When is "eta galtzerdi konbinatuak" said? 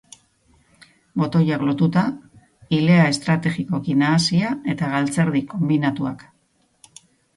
4.75-6.25